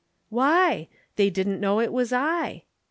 [0.29, 0.87] _]"Why?
[1.15, 2.63] They didn't know it was I.